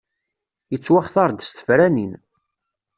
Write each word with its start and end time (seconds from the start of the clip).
Yettwaxtar-d 0.71 1.39
s 1.43 1.49
tefranin. 1.51 2.13